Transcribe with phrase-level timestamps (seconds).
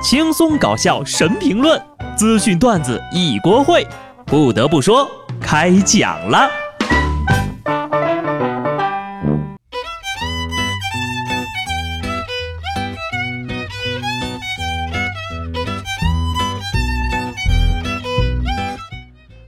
[0.00, 1.80] 轻松搞笑神评论，
[2.16, 3.84] 资讯段子一锅烩。
[4.24, 5.10] 不得不说，
[5.40, 6.48] 开讲了。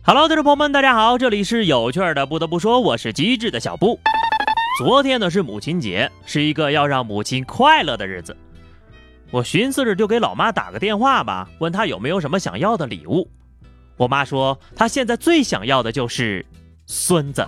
[0.05, 2.27] Hello，听众朋友们，大家好，这里是有趣的。
[2.27, 4.01] 不得不说，我是机智的小布。
[4.79, 8.37] 昨天呢是母亲节，是一个要让母亲快乐的日子。
[9.31, 13.31] 我寻思着就给老妈打个电话吧，问她有没有什么想要的礼物。
[13.97, 16.45] 我妈说她现在最想要的就是
[16.87, 17.47] 孙子。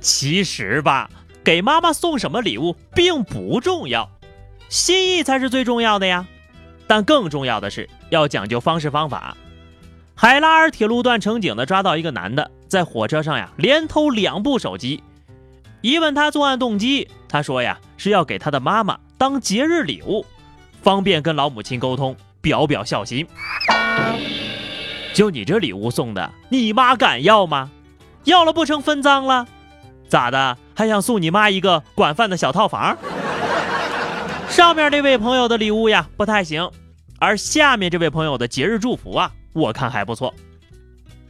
[0.00, 1.10] 其实吧，
[1.42, 4.10] 给妈妈送什么礼物并不重要，
[4.68, 6.26] 心意才是最重要的呀。
[6.86, 9.36] 但更重要的是要讲究方式方法。
[10.14, 15.02] 海拉尔铁路段乘警的抓到一个男的在火车上呀连偷两部手机，
[15.86, 17.78] 一问他作案动机，他说呀。
[17.96, 20.26] 是要给他的妈妈当节日礼物，
[20.82, 23.26] 方便跟老母亲沟通，表表孝心。
[25.14, 27.70] 就你这礼物送的，你妈敢要吗？
[28.24, 29.46] 要了不成分赃了？
[30.08, 30.58] 咋的？
[30.74, 32.98] 还想送你妈一个管饭的小套房？
[34.48, 36.70] 上面这位朋友的礼物呀不太行，
[37.18, 40.34] 而下面这位朋友的节日祝福啊，我看还不错。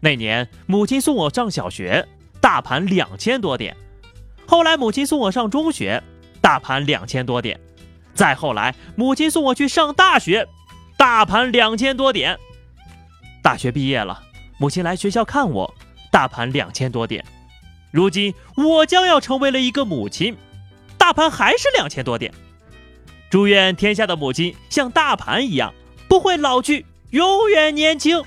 [0.01, 2.09] 那年母亲送我上小学，
[2.41, 3.77] 大盘两千多点。
[4.47, 6.03] 后来母亲送我上中学。
[6.39, 7.59] 大盘两千多点，
[8.15, 10.47] 再后来，母亲送我去上大学，
[10.97, 12.39] 大盘两千多点。
[13.43, 14.23] 大学毕业了，
[14.57, 15.75] 母亲来学校看我，
[16.13, 17.25] 大盘两千多点。
[17.91, 20.37] 如今我将要成为了一个母亲，
[20.97, 22.33] 大盘还是两千多点。
[23.29, 25.75] 祝愿天下的母亲像大盘一样，
[26.07, 28.23] 不会老去，永远年轻。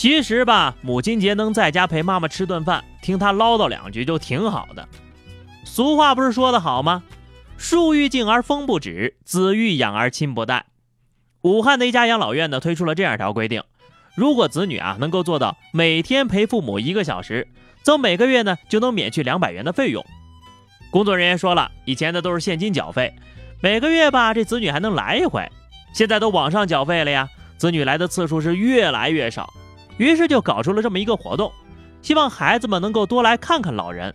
[0.00, 4.88] 其实吧，母亲节能在家陪妈妈吃顿饭，听她唠叨两句就挺好的。
[5.62, 7.02] 俗话不是说的好吗？
[7.58, 10.64] 树欲静而风不止，子欲养而亲不待。
[11.42, 13.62] 武汉的一家养老院呢，推出了这样一条规定：
[14.14, 17.46] 如果子女啊能够做到每天陪父母一个小时，
[17.82, 20.02] 则每个月呢就能免去两百元的费用。
[20.90, 23.14] 工作人员说了，以前的都是现金缴费，
[23.60, 25.46] 每个月吧这子女还能来一回，
[25.92, 29.52] 现在都网上缴费了呀，子女来的次数是越来越少。
[30.00, 31.52] 于是就搞出了这么一个活动，
[32.00, 34.14] 希望孩子们能够多来看看老人。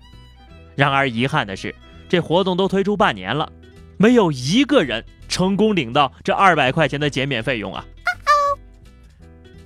[0.73, 1.75] 然而遗憾的是，
[2.09, 3.47] 这活动都推出半年了，
[3.95, 7.85] 没有一个人成功领到这二百块钱的减免费用啊！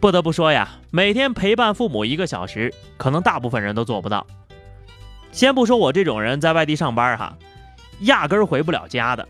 [0.01, 4.27] 不得不说呀，每天陪伴父母一个小时，可能大部分人都做不到。
[5.31, 7.37] 先不说我这种人在外地上班哈，
[8.01, 9.25] 压根儿回不了家的。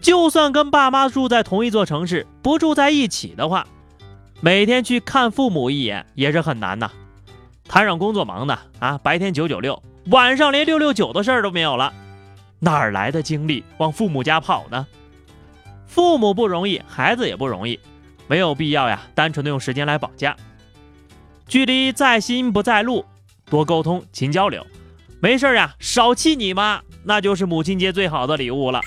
[0.00, 3.64] 就算跟爸妈住在同一座城市，不住在一起的话。
[4.42, 6.90] 每天去看父母一眼也是很难呐，
[7.68, 11.92] 摊上工作忙的啊，白天九九六，晚上连六六九的事儿都没有了，
[12.58, 14.86] 哪儿来的精力往父母家跑呢？
[15.86, 17.78] 父母不容易，孩子也不容易，
[18.28, 20.34] 没有必要呀，单纯的用时间来绑架。
[21.46, 23.04] 距离在心不在路，
[23.50, 24.66] 多沟通勤交流，
[25.20, 28.80] 没事儿呀，少气你妈，那就是母亲节最好的礼物了。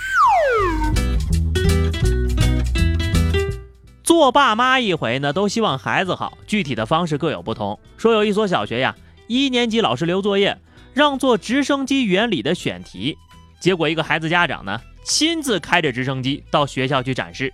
[4.13, 7.79] 做爸妈一回呢，都希望孩子好，具体的方式各有不同。
[7.97, 10.55] 说有一所小学呀，一年级老师留作业，
[10.93, 13.17] 让做直升机原理的选题，
[13.59, 17.51] 结果一个孩子家长呢，亲自开着直升机到学校去展示。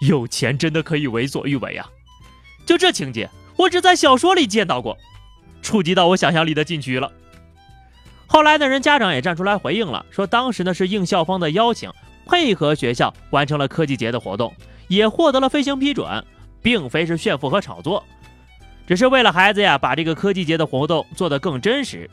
[0.00, 1.86] 有钱真的可以为所欲为啊！
[2.64, 4.96] 就这情节，我只在小说里见到过，
[5.60, 7.12] 触及到我想象力的禁区了。
[8.26, 11.92] 后来的人家长也站出来回应了，说当时呢是应校方的邀请，
[12.26, 14.50] 配合学校完成了科技节的活动。
[14.88, 16.24] 也获得了飞行批准，
[16.62, 18.04] 并非是炫富和炒作，
[18.86, 22.10] 只是为了孩子呀，把这个科技节的活动做得更真实。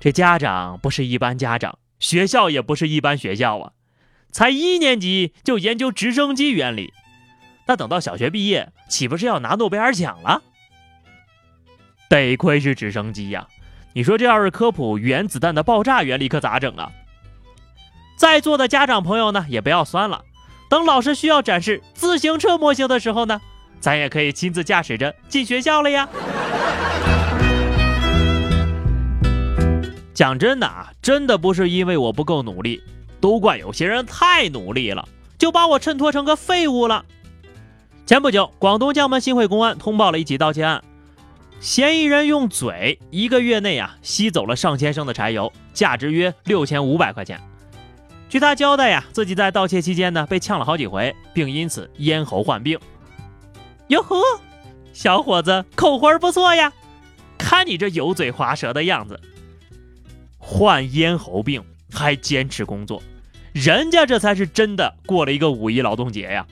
[0.00, 3.72] 这家长不是一般家长，学校也不是一般学校啊，
[4.30, 6.92] 才一年级就研究直升机原理，
[7.66, 10.42] 那等到小学毕业，岂不是要拿诺贝尔奖了？
[12.08, 13.46] 得亏是直升机呀，
[13.92, 16.90] 你说这要是科普原子弹的爆炸原理，可咋整啊？
[18.16, 20.24] 在座的家长朋友呢，也不要酸了。
[20.72, 23.38] 等老师需要展示自行车模型的时候呢，
[23.78, 26.08] 咱也可以亲自驾驶着进学校了呀。
[30.14, 32.82] 讲真的啊，真的不是因为我不够努力，
[33.20, 37.04] 都怪有些人太努力了，就把我衬托成个废物了。
[38.06, 40.82] 前不久，广东江门新会公安通报了一起盗窃案，
[41.60, 47.38] 嫌疑人用嘴一个月内啊吸走了上千升的柴油，价值约六千五百块钱。
[48.32, 52.80] 据他交代呀，自己在盗窃期间呢被呛了好几回，并因此咽喉患病。
[53.88, 54.16] 哟呵，
[54.94, 56.72] 小伙子口活不错呀，
[57.36, 59.20] 看你这油嘴滑舌的样子，
[60.38, 61.62] 患咽喉病
[61.92, 63.02] 还坚持工作，
[63.52, 66.46] 人家这才是真的过了一个五一劳动节呀。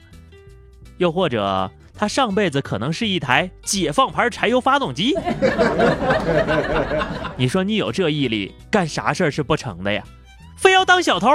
[0.99, 5.17] 又或者他上辈子可能是一台解放牌柴油发动机。
[7.35, 10.03] 你说你有这毅力，干啥事儿是不成的呀？
[10.55, 11.27] 非要当小偷？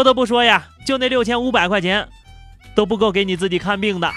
[0.00, 2.08] 不得不说呀，就那六千五百块钱，
[2.74, 4.10] 都不够给你自己看病的。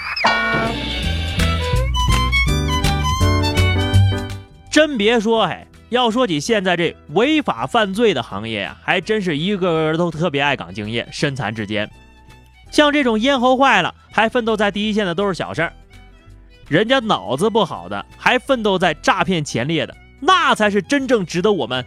[4.70, 11.90] 真别说，哎，要说起现在这违法犯罪的行业呀，还真是一个个都特别爱岗敬业，身残志坚。
[12.70, 15.72] 像这种咽喉坏了还奋斗在第一线的都是小事儿，
[16.66, 21.84] 人家脑子不好的还奋斗在诈骗前列的，那才是真正值得我们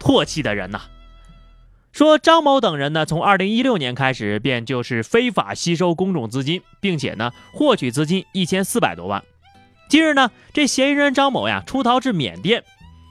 [0.00, 0.80] 唾弃的人呐。
[1.92, 9.22] 说张某等人呢，从二零一六年开始便就是非法吸收公众资金，并且呢获取资金一千四百多万。
[9.90, 12.64] 近日呢，这嫌疑人张某呀出逃至缅甸，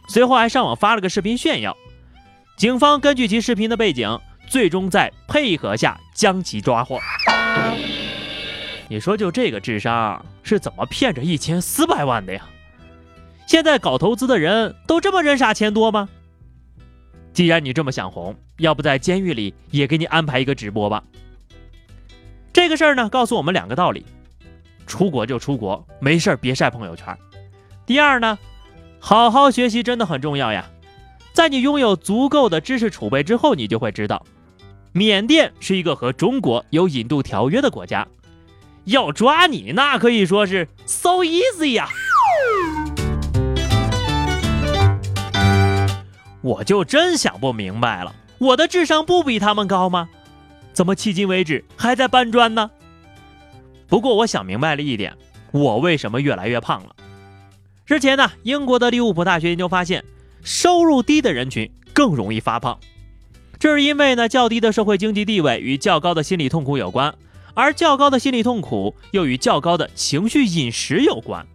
[0.09, 1.77] 随后还上网发了个视频炫耀。
[2.57, 6.99] 警方根据其视频的背景，最终在配合下将其抓获。
[8.87, 12.41] 你说就这个智商是怎么骗着一千四百万的呀？
[13.45, 16.09] 现在搞投资的人都这么人傻钱多吗？
[17.33, 21.03] 既然你这么想红，要不在监狱里也给你安排一个直播吧？
[22.51, 24.05] 这个事儿呢，告诉我们两个道理。
[24.85, 27.17] 出国就出国，没事儿别晒朋友圈。
[27.85, 28.37] 第二呢，
[28.99, 30.69] 好好学习真的很重要呀。
[31.31, 34.25] 在你拥有足够的知识储备之后，你就会知道，
[34.91, 38.05] 缅甸是一个和中国有引渡条约的国家，
[38.83, 41.87] 要抓你那可以说是 so easy 呀。
[46.41, 50.09] 我就真想不明白了，我的智商不比他们高吗？
[50.73, 52.71] 怎么迄今为止还在搬砖呢？
[53.87, 55.15] 不过我想明白了一点，
[55.51, 56.95] 我为什么越来越胖了？
[57.85, 60.03] 之前呢，英国的利物浦大学研究发现，
[60.43, 62.79] 收入低的人群更容易发胖，
[63.59, 67.13] 这是因为呢，较低的社会经济地位与较高的心理痛苦有关，
[67.53, 71.45] 而较高的心理痛苦又与较高的情绪饮食有关。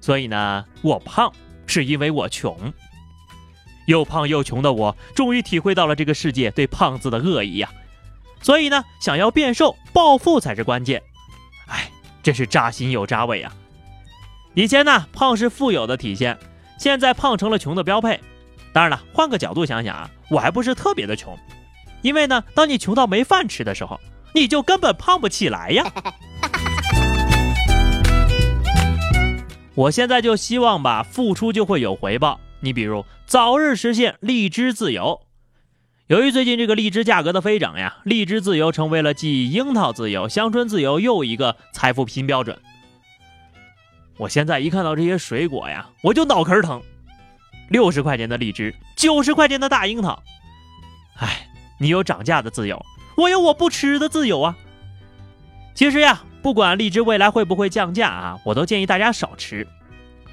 [0.00, 1.30] 所以呢，我胖
[1.66, 2.72] 是因为我穷，
[3.86, 7.68] 又胖又穷的我，终于体会到了这个世界对胖子的恶意呀。
[8.40, 11.02] 所以呢，想要变瘦暴富才是关键。
[11.66, 11.90] 哎
[12.22, 13.52] 真是扎心又扎胃啊！
[14.54, 16.38] 以前呢，胖是富有的体现，
[16.78, 18.20] 现在胖成了穷的标配。
[18.72, 21.36] 当然了，换个角度想想啊，我还不是特别的穷，
[22.00, 23.98] 因为呢，当你穷到没饭吃的时候，
[24.34, 25.84] 你就根本胖不起来呀。
[29.74, 32.38] 我现在就希望吧，付出就会有回报。
[32.62, 35.20] 你比如早日实现荔枝自由。
[36.06, 42.58] 由于最近这个荔枝价格的飞涨呀，荔枝自由成为了继樱桃自由、香椿自由又一个财富新标准。
[44.18, 46.82] 我现在一看到这些水果呀，我就脑壳疼。
[47.68, 50.22] 六十块钱的荔枝，九十块钱的大樱桃，
[51.16, 51.48] 哎，
[51.78, 52.84] 你有涨价的自由，
[53.16, 54.56] 我有我不吃的自由啊。
[55.74, 59.66] 其实呀，不管荔枝未来会不会降价啊，我都建议大家少吃，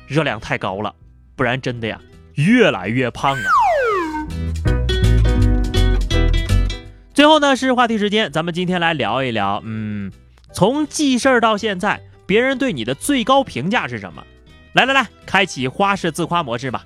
[0.05, 0.93] 热量太高了，
[1.37, 2.01] 不然真的呀，
[2.47, 3.43] 越来越胖啊。
[7.13, 10.11] 最后呢是话题时间，咱们今天来聊一聊，嗯，
[10.53, 14.23] 从记事儿到现在，别人对你的最高评价是什么？
[14.73, 16.85] 来来来，开启花式自夸模式吧！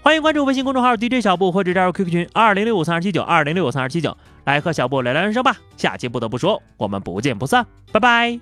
[0.00, 5.56] 欢迎关注微信公众号 DJ 小布或者加入 QQ 群二零六五三二七九二零六五三二七九，来和小布聊聊人生吧。
[5.76, 8.38] 下期不得不说，我们不见不散，拜拜。